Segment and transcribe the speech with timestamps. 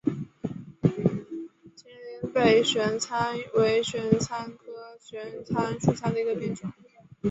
[1.75, 1.91] 秦
[2.23, 6.71] 岭北玄参为玄参科玄参属下的一个变种。